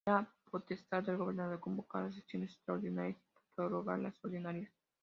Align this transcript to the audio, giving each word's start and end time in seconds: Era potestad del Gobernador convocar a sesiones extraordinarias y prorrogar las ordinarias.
Era 0.03 0.27
potestad 0.49 1.03
del 1.03 1.17
Gobernador 1.17 1.59
convocar 1.59 2.05
a 2.05 2.11
sesiones 2.11 2.53
extraordinarias 2.53 3.21
y 3.37 3.43
prorrogar 3.55 3.99
las 3.99 4.15
ordinarias. 4.25 4.73